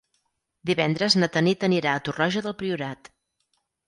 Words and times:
Divendres 0.69 1.17
na 1.23 1.29
Tanit 1.35 1.65
anirà 1.67 1.93
a 1.93 1.99
Torroja 2.07 2.43
del 2.47 2.57
Priorat. 2.63 3.11